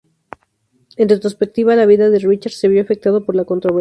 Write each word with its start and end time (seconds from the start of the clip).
En 0.97 1.07
retrospectiva, 1.09 1.75
la 1.75 1.85
vida 1.85 2.09
de 2.09 2.17
Richard 2.17 2.53
se 2.55 2.67
vio 2.67 2.81
afectado 2.81 3.23
por 3.23 3.35
la 3.35 3.45
controversia. 3.45 3.69